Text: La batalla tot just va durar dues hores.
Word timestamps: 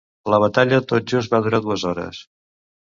La 0.33 0.39
batalla 0.43 0.79
tot 0.93 1.13
just 1.13 1.37
va 1.37 1.43
durar 1.49 1.63
dues 1.69 1.87
hores. 1.93 2.27